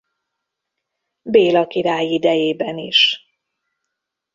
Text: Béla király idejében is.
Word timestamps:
Béla 1.21 1.67
király 1.67 2.05
idejében 2.07 2.77
is. 2.77 3.21